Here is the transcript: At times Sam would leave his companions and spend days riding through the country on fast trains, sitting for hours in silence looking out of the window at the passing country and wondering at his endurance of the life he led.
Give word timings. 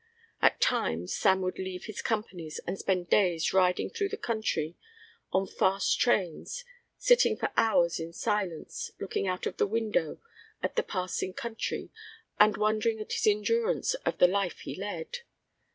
At 0.41 0.59
times 0.59 1.15
Sam 1.15 1.41
would 1.41 1.59
leave 1.59 1.85
his 1.85 2.01
companions 2.01 2.57
and 2.65 2.79
spend 2.79 3.07
days 3.11 3.53
riding 3.53 3.91
through 3.91 4.09
the 4.09 4.17
country 4.17 4.75
on 5.31 5.45
fast 5.45 5.99
trains, 5.99 6.65
sitting 6.97 7.37
for 7.37 7.51
hours 7.55 7.99
in 7.99 8.11
silence 8.11 8.89
looking 8.99 9.27
out 9.27 9.45
of 9.45 9.57
the 9.57 9.67
window 9.67 10.19
at 10.63 10.75
the 10.75 10.81
passing 10.81 11.33
country 11.35 11.91
and 12.39 12.57
wondering 12.57 12.99
at 12.99 13.13
his 13.13 13.27
endurance 13.27 13.93
of 13.93 14.17
the 14.17 14.27
life 14.27 14.61
he 14.61 14.73
led. 14.75 15.19